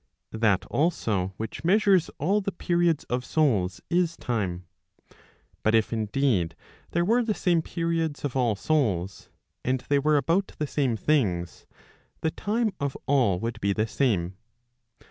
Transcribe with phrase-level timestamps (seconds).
[0.31, 4.65] That also which measures all the periods of souls is time.
[5.61, 6.55] But if indeed
[6.89, 9.29] there were the same periods of all souls,
[9.63, 11.67] and they were about the same things,
[12.21, 14.37] the time of all would be the same.